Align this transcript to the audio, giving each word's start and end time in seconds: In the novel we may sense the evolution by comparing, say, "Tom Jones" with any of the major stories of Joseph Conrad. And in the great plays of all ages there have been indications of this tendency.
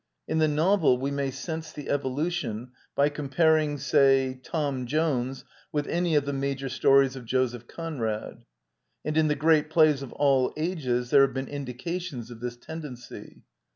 In 0.27 0.39
the 0.39 0.47
novel 0.47 0.97
we 0.97 1.11
may 1.11 1.29
sense 1.29 1.71
the 1.71 1.87
evolution 1.87 2.71
by 2.95 3.09
comparing, 3.09 3.77
say, 3.77 4.39
"Tom 4.43 4.87
Jones" 4.87 5.45
with 5.71 5.85
any 5.85 6.15
of 6.15 6.25
the 6.25 6.33
major 6.33 6.69
stories 6.69 7.15
of 7.15 7.23
Joseph 7.23 7.67
Conrad. 7.67 8.43
And 9.05 9.15
in 9.15 9.27
the 9.27 9.35
great 9.35 9.69
plays 9.69 10.01
of 10.01 10.11
all 10.13 10.53
ages 10.57 11.11
there 11.11 11.21
have 11.21 11.35
been 11.35 11.47
indications 11.47 12.31
of 12.31 12.39
this 12.39 12.57
tendency. 12.57 13.43